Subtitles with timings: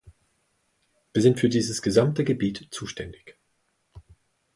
[1.13, 3.37] Wir sind für dieses gesamte Gebiet zuständig.